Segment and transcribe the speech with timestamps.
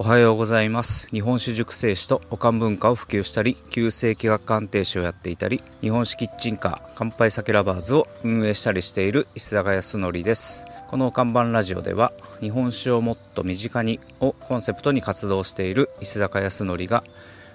[0.00, 1.08] おはようございます。
[1.08, 10.66] 日本酒熟成酒とおかん文化を普及したり旧世紀学鑑定士をやっていたり日本酒キッチンカー乾杯酒ラバーズを運営したりしている石坂康則です。
[10.88, 17.02] この看板ラジオでは日本酒をもっと身近にをコンセプトに活動している石坂康則が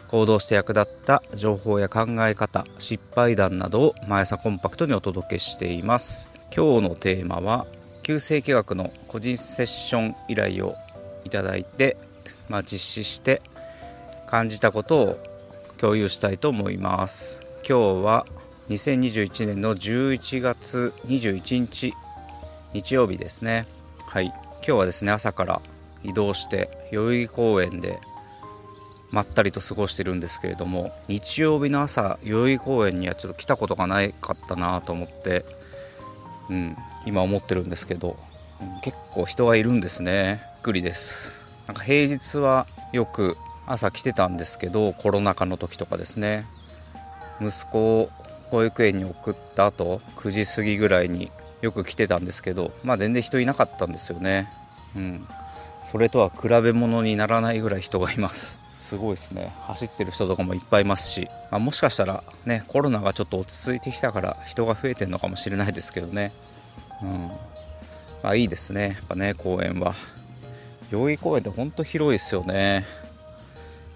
[0.10, 6.28] 行動して役立った情報や考え方失敗談などを毎朝コンパクトにお届けしています。
[6.54, 7.66] 今日のテーマは
[8.02, 10.76] 旧世紀学の個人セッション依頼を
[11.24, 11.96] いただいて
[12.50, 13.42] まあ、実施して
[14.28, 15.20] 感じたことを
[15.78, 17.42] 共有したいと思います。
[17.68, 18.26] 今日は
[18.70, 21.94] 2021年の11月21日
[22.74, 23.68] 日曜日ですね。
[24.08, 24.28] はい。
[24.28, 25.62] 今日はですね朝から
[26.04, 28.00] 移動して代々木公園で
[29.12, 35.46] まったりと過ごしてるんですけれども日曜日の朝代々木公園にはちょっと来たことがなかったなと思って、
[36.50, 38.18] うん、今思ってるんですけど、
[38.82, 40.42] 結構人がいるんですね。
[40.56, 41.43] びっくりです。
[41.68, 46.46] なんか平日はよく朝来てたんですけどコロナ禍の時とかですね。
[47.42, 48.10] 息子を
[48.52, 54.52] 保育園に送った後9時過ぎぐらいによく来てたんですけどまあ全然人いなかったんですよね。
[54.96, 55.28] うん。
[55.90, 58.60] それとは比べ物にならないぐらい人がいます。
[58.78, 59.54] すごいですね。
[59.62, 66.32] 走ってる人とかもいっぱいいますし、まあ、もしかしたらねコロナがちょっと落ち着いてきたから人が増えてるのかもしれないですけどね。
[67.02, 67.32] うん。
[68.22, 68.90] まあいいですね。
[68.90, 69.96] やっぱね公園は。
[70.94, 72.86] 代々木公園って本当広いですよね。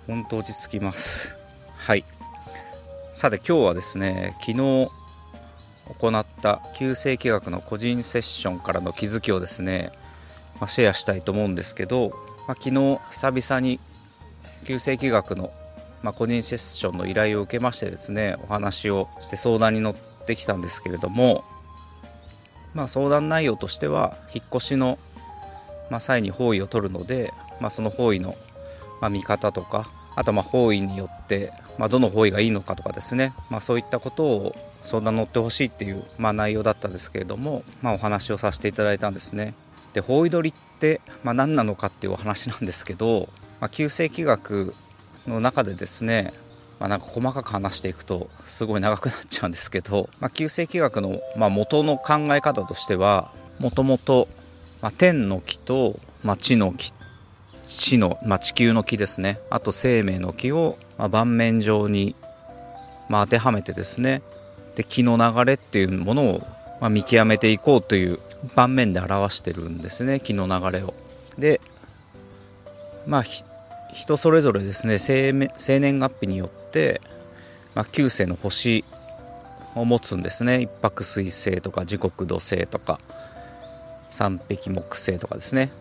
[0.08, 1.38] 本当落ち着きます。
[1.78, 2.04] はい。
[3.14, 4.58] さて今日はですね昨日
[6.00, 9.92] 行った旧世紀学の個人セッションからの気づきをですね、
[10.60, 12.10] まあ、シェアしたいと思うんですけど、
[12.48, 13.80] まあ、昨日久々に
[14.66, 15.52] 旧世紀学の、
[16.02, 19.96] まあ、個人セッションの依頼を受けましてですねお話をして相談に乗っ
[20.26, 21.44] てきたんですけれども、
[22.74, 24.98] まあ、相談内容としては引っ越しの
[25.90, 28.36] まあ、際に方位を取るので、まあ、その方位の、
[29.02, 39.54] まあ、見方とかあとまあ方位によって、まあ、どの方位がいいのかとかですね、まあ、そういったことを相談乗ってほしいっていう、まあ、内容だったんですけれども、まあ、お話をさせていただいたんですね。
[39.94, 43.30] で方位取りって、まあ、何なのかっていうお話なんですけど、
[43.62, 44.74] まあ、旧世紀学
[45.28, 46.34] の中でですね
[46.80, 54.28] まあ、なんか細かく話していくとすごい長くなっちゃうんですけど、まあ、旧世紀学のまあ元の考え方としてはもともと
[54.82, 56.94] まあ、天の木と、まあ、地の木
[57.68, 59.40] 地の、まあ、地球の木ですね。
[59.50, 62.16] あと生命の木を、まあ、盤面上に、
[63.10, 64.22] まあ、当てはめてですね。
[64.76, 66.48] で気の流れっていうものを、
[66.80, 68.20] まあ、見極めていこうという
[68.56, 70.20] 盤面で表してるんですね。
[70.20, 70.94] 気の流れを。
[71.38, 71.60] で
[73.06, 73.24] まあ
[73.94, 74.98] 人それぞれですね。
[74.98, 77.02] 生年月日によって、
[77.76, 78.86] まあ、9星の星
[79.76, 80.62] を持つんですね。
[80.62, 83.00] 一泊水星とか時刻土星とか。
[84.12, 85.72] 三匹木星とかですね。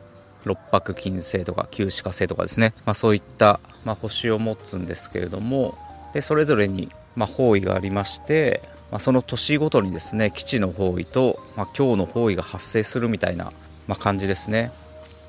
[0.47, 5.77] 六白金星とか九死火星とかですね、まあ、そういった、まあ、星を持つんですけれども
[6.15, 13.53] でそれぞれに、まあ、方位がありまして、まあ、その年ごとにですね基地の方位と、まあ、今日の方位が発生するみたいな、
[13.89, 14.71] まあ、感じですね。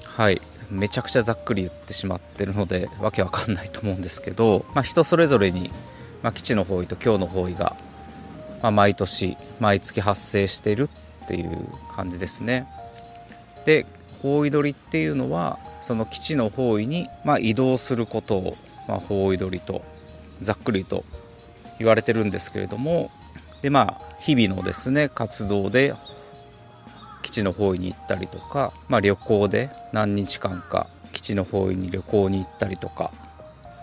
[0.04, 0.42] はい。
[0.70, 5.72] めちゃくちゃざっくり言ってしまってるのでわけわかんないと思うんですけど、まあ、人それぞれに、
[6.22, 7.78] まあ、基地の方位と今日の方位が、
[8.62, 10.90] まあ、毎年毎月発生している
[11.26, 12.68] っていう感じですね。
[13.68, 13.86] で
[14.22, 18.58] 方位取りっていうのはその基地の方位に、まあ、移動することを、
[18.88, 19.84] まあ、方位取りと
[20.42, 21.04] ざっくりと
[21.78, 23.12] 言われてるんですけれども
[23.62, 25.94] でまあ日々のですね活動で
[27.24, 33.12] 基地の方位に行ったりとか、まあ、旅行で何日間か基地の方位に旅行に行ったりとか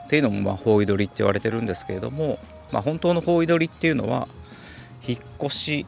[0.06, 2.38] っていうのもまあ方位取りって言われてるんですけれども、
[2.72, 4.28] まあ、本当の方位取りっていうのは
[5.06, 5.86] 引っ越し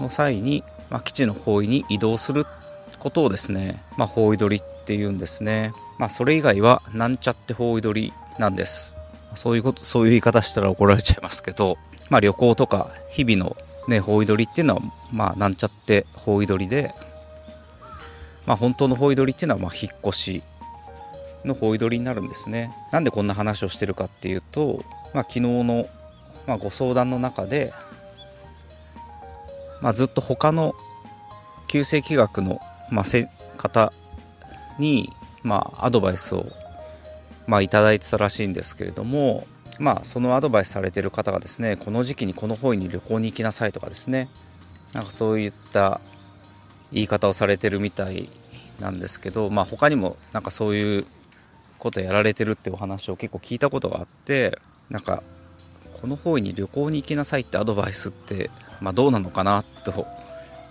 [0.00, 2.67] の際に、まあ、基地の方位に移動するっ
[2.98, 5.72] ことをですね、まあ、方位取りっていうんですね。
[5.98, 8.96] まあ、それ以外は、なんちゃって方位取りなんです。
[9.34, 11.78] そういうこと、そういう言い方したら怒られちゃいますけど、
[12.10, 13.56] まあ、旅行とか、日々の
[13.88, 14.82] ね、方位取りっていうのは、
[15.12, 16.94] まあ、なんちゃって方位取りで、
[18.46, 20.42] まあ、本当の方位取りっていうのは、まあ、引っ越し
[21.44, 22.72] の方位取りになるんですね。
[22.92, 25.88] なんでこんな話をしてるかっていうと、まあ、昨日の、
[26.46, 27.72] まあ、ご相談の中で、
[29.80, 30.74] まあ、ずっと他の
[31.68, 33.92] 旧世紀学のまあ、せ方
[34.78, 35.10] に、
[35.42, 36.46] まあ、アドバイスを、
[37.46, 39.46] まあ、いただいてたらしいんですけれども、
[39.78, 44.28] まあ、そのアドバイスされてる方がですねこの時期にこの方位に旅行に行きなさいとかですね。
[44.92, 46.00] なんかそういった
[46.92, 48.28] 言い方をされてるみたい
[48.80, 51.06] なんですけど、まあ、他にもなんかそういう
[51.78, 54.58] ことやられてるってお話を結構聞いたことがあって
[54.90, 55.22] なんか
[56.00, 58.50] この方位に旅行に行きなさいってアドバイスって、
[58.80, 60.06] まあ、どうなのかなと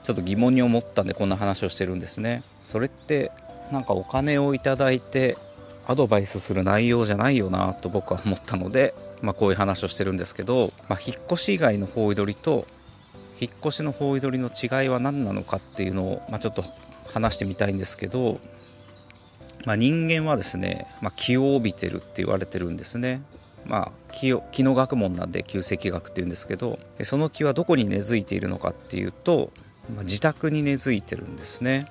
[0.07, 3.29] ちょっと疑問に思ったんでこんな話をしてるんですねそれって
[3.73, 5.37] なんかお金をいただいて
[5.85, 12.65] アドバイスする内容じゃないよなと僕は思ったので、まあ、こういう話をしてるんですけど、まあ、引っ越し以外の方位取りと
[13.41, 16.63] 引っ越しの方位取りの違いは何なのかっていうのを、まあ、ちょっと
[17.13, 18.39] 話してみたいんですけど、
[19.65, 23.21] まあ、人間はですね、まあ、気を帯びてるって言われてるんですね。
[23.65, 29.51] まあ、気を気の学問なんで旧石学っていうんですけどその気はどこに根付いているのかっていうと、
[29.93, 31.87] まあ、自宅に根付いてるんですね、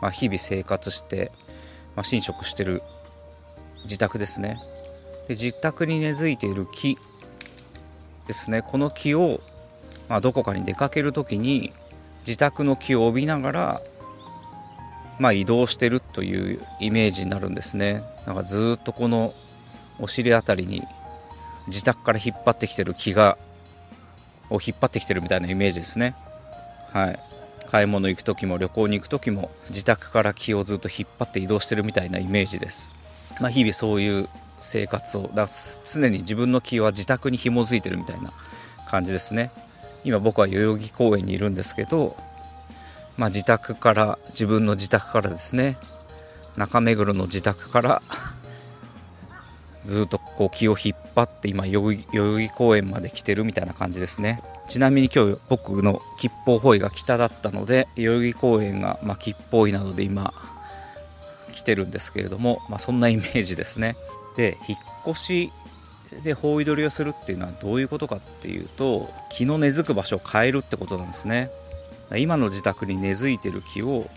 [0.00, 1.32] まあ、日々生活して、
[1.96, 2.82] まあ、寝食してる
[3.84, 4.60] 自宅ですね。
[5.28, 6.98] で自宅に根付いている木
[8.26, 8.62] ですね。
[8.62, 9.40] この木を、
[10.08, 11.72] まあ、どこかに出かける時に
[12.26, 13.82] 自宅の木を帯びながら、
[15.18, 18.02] まあ、移動してるというイメージになるんですね。
[18.26, 19.34] なんかずっとこの
[19.98, 20.82] お尻あたりに
[21.68, 23.38] 自宅から引っ張ってきてる木が
[24.50, 26.14] を引っ張ってきてるみたいなイメージですね。
[26.94, 27.18] はい。
[27.66, 32.88] 買い物行く時も旅行に行く時も自宅から木をずっと引っ張って移動してるみたいなイメージです。
[33.40, 34.28] まあ、日々そういう
[34.60, 35.48] 生活をだ
[35.84, 38.32] 常に自分の気は自宅に紐づいてるみたいな
[38.88, 39.50] 感じですね。
[40.04, 42.16] 今僕は代々木公園にいるんですけど、
[43.16, 45.76] まあ、自宅から自分の自宅からですね。
[46.56, 48.02] 中目黒の自宅から
[49.84, 54.42] ずっとこう気を引っ張って今代々木公園まで来てるみたいな感じですね。
[54.68, 60.32] ちなみに今日僕の吉報方位が北だったので代々木公園がま吉報位などで今
[61.52, 63.96] 来てるんですけれども、まあ、そんなイメージですね。
[64.36, 64.78] で引っ
[65.10, 65.52] 越し
[66.22, 71.50] で方位取りをするっていうのはどういうことかっていうと気の根付く場所を変えるってことなんですね。
[72.16, 74.08] 今の自宅に根付いてる木を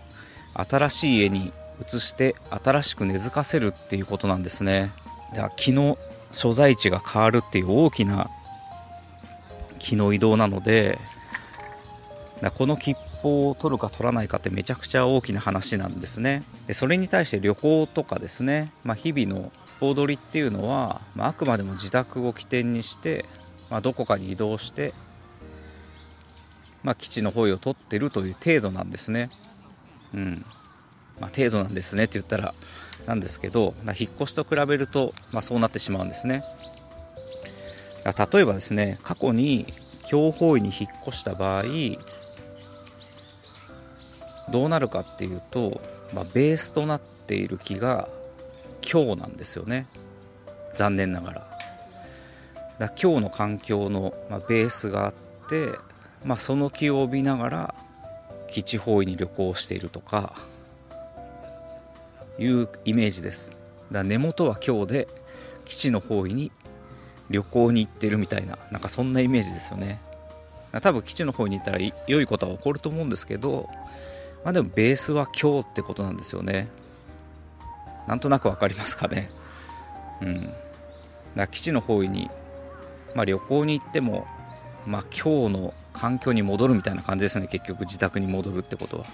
[0.54, 4.92] 新しい家に移して新しく根付かせるっていうことなんですね。
[5.56, 5.98] 木の
[6.32, 8.30] 所在地が変わるっていう大きな
[9.78, 10.98] 木の移動なので
[12.54, 16.44] この吉報を取るか取らないかってめちゃくちゃ大きな話なんですね。
[16.66, 23.24] でそれに対して旅行とかですね、まあ、日々の大取りっていうのは、まあ、あくまでも自宅を起点にして、
[23.70, 24.92] まあ、どこかに移動して、
[26.82, 29.30] まあ、基地の方位を取ってるという程度なんですね。
[30.14, 30.44] うん。
[31.20, 32.54] まあ、程度なんですねって言ったら
[33.08, 36.42] なんですけど引っ越しと比べると、まあ、そうなってしまうんですね。
[38.04, 39.66] 例えばですね過去に
[40.06, 41.64] 強方位に引っ越した場合
[44.50, 45.80] どうなるかっていうと、
[46.14, 48.08] まあ、ベースとなっている木が
[48.82, 49.86] 強なんですよね。
[50.74, 51.50] 残念ながら。
[52.78, 55.14] だ今日の環境の、まあ、ベースがあっ
[55.48, 55.68] て、
[56.24, 57.74] まあ、その木を帯びながら
[58.50, 60.32] 基地方位に旅行しているとか
[62.38, 63.60] いうイメージです。
[63.90, 65.08] だ根元は今日で
[65.64, 66.52] 基地の方位に
[67.30, 70.00] 旅行に行ってるみたいななんかそんなイメージですよね。
[70.82, 73.68] 多分基地の方に行ったら良いことは起こると思うんですけど
[74.44, 76.68] まあでもベースは今日ってことなんですよね。
[78.06, 79.30] なんとなく分かりますかね。
[80.22, 80.52] うん。
[81.36, 82.30] だ基地の方位に、
[83.14, 84.26] まあ、旅行に行っても、
[84.86, 87.48] まあ、今日の環境に戻るみたいな感じですね。
[87.48, 89.04] 結局自宅に戻るってことは、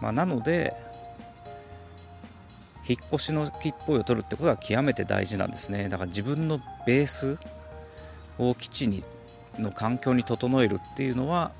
[0.00, 0.74] まあ、なので
[2.88, 5.88] 引っ越しの切符を取るってことは極めて大事なんですね。
[5.88, 7.38] だから自分のベース
[8.38, 9.02] を基地に
[9.58, 11.52] の環境に整えるっていうのは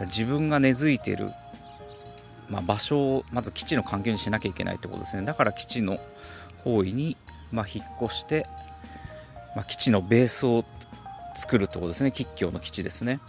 [0.00, 1.30] 自分が根付いてる、
[2.48, 5.24] まあ、場所をまず基地の環境にしなきゃいけないってことですね。
[5.24, 5.98] だから基地の
[6.58, 7.16] 方位に、
[7.50, 8.46] まあ、引っ越して、
[9.56, 10.64] まあ、基地のベースを
[11.34, 12.12] 作るってことですね。
[12.12, 13.20] 吉祥の基地ですね。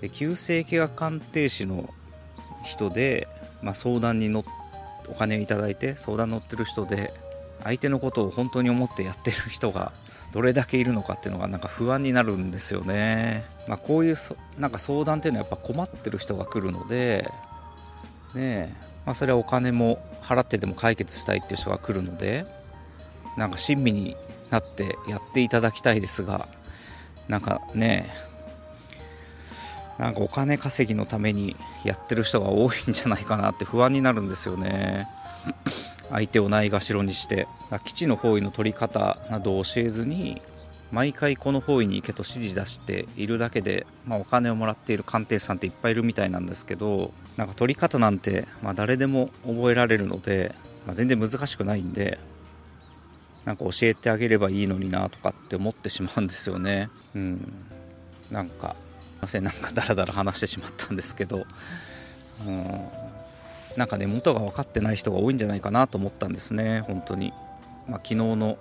[0.00, 1.88] で旧世紀学鑑定士の
[2.64, 3.28] 人で、
[3.62, 4.61] ま、相談に乗って
[5.08, 7.12] お金いただいて相談乗ってる人で
[7.64, 9.92] 相手のことを本当に思ってやってる人が
[10.32, 13.44] どれだけいるのかっていうのがなんか不安になるんですよね。
[13.68, 14.16] まあ、こういう
[14.58, 17.30] なんか相談っていうのはやっぱ困ってる人が来るので、
[18.34, 22.46] ねまあ、それはお金も払ってでも解決したいっていう人が来るので
[23.36, 24.16] なんか親身に
[24.50, 26.48] なってやっていただきたいですが
[27.28, 28.10] なんかね
[29.98, 35.08] なんかお金稼ぎのためにやってる人が多いんじゃないかなって不安になるんですよね。
[36.10, 37.48] 相手をないがしろにして
[37.84, 40.42] 基地の方位の取り方などを教えずに
[40.92, 50.54] 毎回この方位に行けと指示出しているだけで、まあ、お金をもらっている鑑定士さんっていっぱいいるみたいなんですけどなんか取り方なんて、まあ、誰でも覚えられるので、
[50.86, 52.18] まあ、全然難しくないんで
[53.46, 57.54] なんか教えてあげればいいのになとかって思ってしまうんですよねうん
[58.30, 58.76] なんか
[59.22, 61.46] ませんなんかダラダラ話してしまったんですけど
[62.46, 62.80] うん
[63.76, 67.32] なんかね元が分かってない人が多いんじゃないかなと思ったんですね本当に、
[67.88, 68.58] まあ、昨日の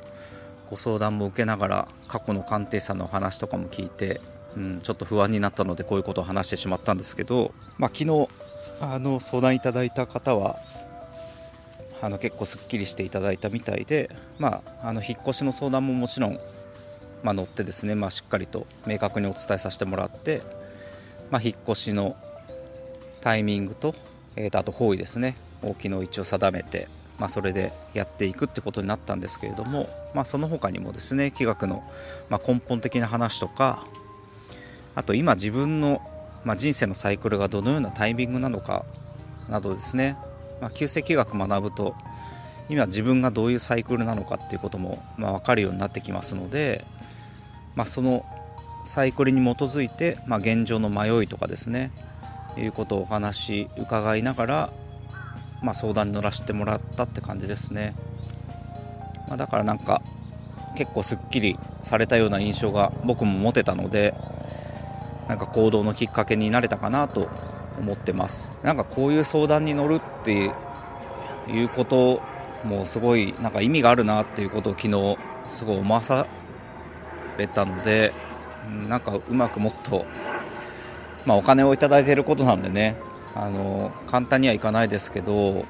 [0.70, 4.22] ご相談も受けながら過去の鑑定士さんの話とかも聞いて、
[4.56, 8.30] うん、ちょっと不安になったのでこういうことを話してしまったんですけど、まあ、昨日
[8.80, 10.58] あの相談いただいた方は
[12.02, 16.40] あの結構すっきりしていただいたみたいで、まあ、あの引っ越しの相談ももちろん、
[17.24, 20.42] まあ、乗ってですね、まあ、しっかりと明確にお伝えさせてもらって、
[21.30, 22.16] まあ、引っ越しの
[23.22, 23.96] タイミングと,、
[24.36, 26.88] えー、とあと方位ですね大きの位置を定めて、
[27.20, 31.84] まあ、それでやっていくってことになったんですけれども、まあ、その他にもですね気学の、
[32.30, 33.86] ま根本的な話とか
[34.96, 36.02] あと今自分の、
[36.44, 38.86] ま人生のサイクルがどのようなタイミングなのか
[39.48, 40.18] などですね、
[40.60, 41.96] まあ、旧世気学学ぶと
[42.70, 46.86] 今自分がどういうサイクルなのかっていうことも、まあ、分かるようになってきますので、
[47.76, 48.26] まあ、その
[48.84, 51.92] サイクルに基づいて、まあ、現状の迷いとかですね
[52.58, 54.74] いうことをお話伺いながら、
[55.62, 57.96] まあ、相談に乗らせてもらったって感じですね、
[59.28, 60.02] まあ、だからなんか
[60.76, 64.14] 結構すっきりされたような印象が僕も持てたので
[65.28, 67.30] なんか行動のきっかけになれたかなと
[67.80, 68.52] 思ってます。
[68.64, 70.52] なんかこういう相談に乗るって
[71.48, 72.22] いうこと
[72.66, 75.18] もすごいなんか意味があるなっていうことを昨日
[75.50, 76.28] すごい思わさ
[77.38, 78.14] れたので
[78.88, 80.06] なんかうまくもっと
[81.26, 82.96] まあ、お金をいただいていることなんでね
[83.36, 85.66] あの簡単にはいかないですけど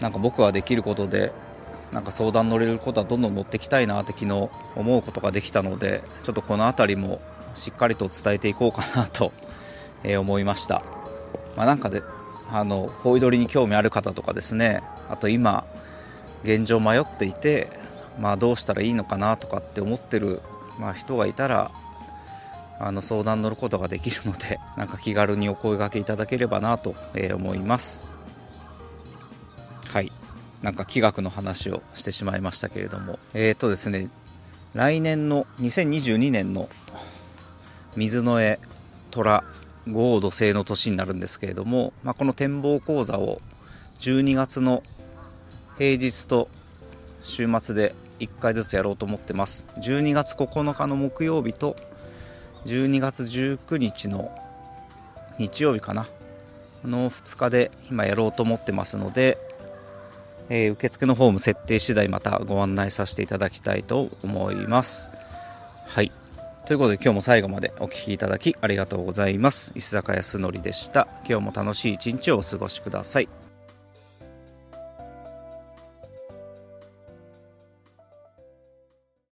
[0.00, 1.32] なんか僕はできることで
[1.92, 7.20] なんか相談乗れることはどんどん乗っていきたいなって昨日思うことができたのでちょっとこの辺りも
[7.54, 9.32] しっかりと伝えていこうかなと、
[10.04, 10.82] え思いました、
[11.56, 12.02] まあ、なんかで
[12.50, 15.64] あのホイドリに興味ある方とかですねあと今
[16.44, 17.68] 現状迷っていて、
[18.20, 20.42] まあ、どうしたらいいのかなとかって思ってる、
[20.78, 21.70] まあ、人がいたら
[22.78, 26.94] あの相談乗ることができるので なんか気軽にお声がけいただければなと、
[27.34, 28.04] 思います。
[29.86, 30.12] はい。
[30.62, 33.18] なんか気学の話をしてしまいましたけれども。
[33.32, 34.08] えっ、ー、とですね
[34.74, 36.68] 来年の2022年の
[37.96, 38.60] 水の絵
[39.10, 39.42] 虎
[39.88, 43.40] 豪土星の年になるんですけれども、まあ、この展望講座を
[43.98, 44.82] 12月の
[45.78, 46.48] 平日と
[47.22, 49.66] 週末で1回ずつやろうと思ってます。
[49.78, 51.76] 12月9日の木曜日と
[52.66, 54.30] 12月19日の
[55.38, 56.06] 日曜日かな。
[56.84, 59.38] の2日で今やろうと思ってますので、
[60.48, 65.10] えー、受付のフォーム設定次第またご案内させていただきたいと思います。
[65.86, 66.12] はい。
[66.66, 69.72] ということで今日も最後までお聴きいただきありがとうございます。
[69.74, 71.08] 石坂康則でした。
[71.28, 73.39] 今日も楽しい一日をお過ごしください。